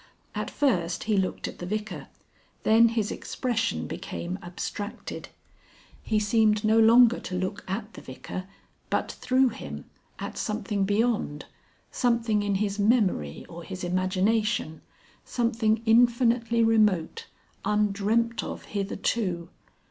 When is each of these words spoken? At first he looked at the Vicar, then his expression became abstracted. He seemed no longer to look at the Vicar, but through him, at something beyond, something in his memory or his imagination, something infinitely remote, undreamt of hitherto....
At 0.33 0.49
first 0.49 1.03
he 1.03 1.15
looked 1.15 1.47
at 1.47 1.59
the 1.59 1.65
Vicar, 1.67 2.07
then 2.63 2.87
his 2.89 3.11
expression 3.11 3.85
became 3.85 4.39
abstracted. 4.41 5.29
He 6.01 6.17
seemed 6.17 6.63
no 6.65 6.79
longer 6.79 7.19
to 7.19 7.35
look 7.37 7.63
at 7.67 7.93
the 7.93 8.01
Vicar, 8.01 8.45
but 8.89 9.11
through 9.11 9.49
him, 9.49 9.85
at 10.17 10.39
something 10.39 10.85
beyond, 10.85 11.45
something 11.91 12.41
in 12.41 12.55
his 12.55 12.79
memory 12.79 13.45
or 13.47 13.61
his 13.63 13.83
imagination, 13.83 14.81
something 15.23 15.83
infinitely 15.85 16.63
remote, 16.63 17.27
undreamt 17.63 18.43
of 18.43 18.63
hitherto.... 18.73 19.49